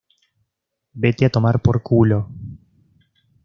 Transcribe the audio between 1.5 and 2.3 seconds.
por culo